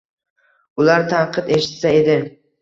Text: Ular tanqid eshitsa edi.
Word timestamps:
Ular 0.83 1.05
tanqid 1.11 1.53
eshitsa 1.59 1.93
edi. 2.01 2.17